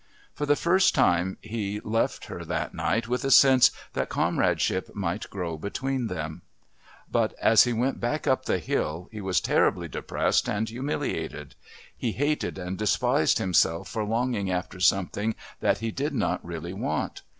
For 0.33 0.47
the 0.47 0.55
first 0.55 0.95
time 0.95 1.37
he 1.43 1.79
left 1.79 2.25
her 2.25 2.43
that 2.45 2.73
night 2.73 3.07
with 3.07 3.23
a 3.23 3.29
sense 3.29 3.69
that 3.93 4.09
comradeship 4.09 4.95
might 4.95 5.29
grow 5.29 5.59
between 5.59 6.07
them. 6.07 6.41
But 7.11 7.35
as 7.39 7.65
he 7.65 7.71
went 7.73 7.99
back 7.99 8.25
up 8.25 8.45
the 8.45 8.57
hill 8.57 9.09
he 9.11 9.21
was 9.21 9.39
terribly 9.39 9.87
depressed 9.87 10.49
and 10.49 10.67
humiliated. 10.67 11.53
He 11.95 12.13
hated 12.13 12.57
and 12.57 12.79
despised 12.79 13.37
himself 13.37 13.89
for 13.89 14.03
longing 14.03 14.49
after 14.49 14.79
something 14.79 15.35
that 15.59 15.77
he 15.85 15.91
did 15.91 16.15
not 16.15 16.43
really 16.43 16.73
want. 16.73 17.21